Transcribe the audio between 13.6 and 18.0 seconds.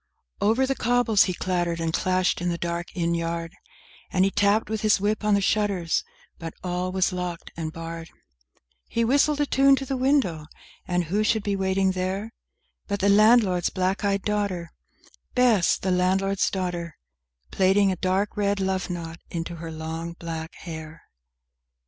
black eyed daughter, Bess, the landlord's daughter, Plaiting a